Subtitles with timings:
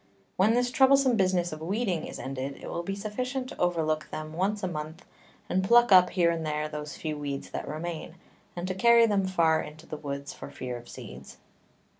[0.35, 4.33] When this troublesome Business of Weeding is ended, it will be sufficient to overlook them
[4.33, 5.05] once a Month,
[5.47, 8.15] and pluck up here and there those few Weeds that remain,
[8.55, 11.37] and to carry them far into the Woods for fear of Seeds.